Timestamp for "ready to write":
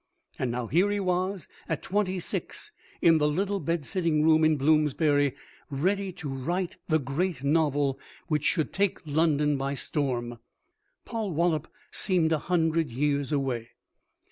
5.69-6.77